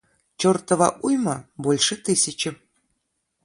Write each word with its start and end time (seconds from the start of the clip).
чертова 0.39 0.87
уйма– 1.03 1.47
больше 1.57 1.95
тысячи. 1.95 2.57